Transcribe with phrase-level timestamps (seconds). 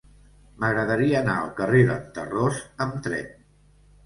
[0.61, 3.31] M'agradaria anar al carrer d'en Tarròs amb tren.